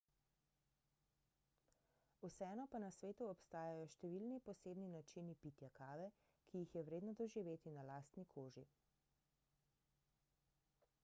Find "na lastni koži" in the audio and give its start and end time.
7.79-8.67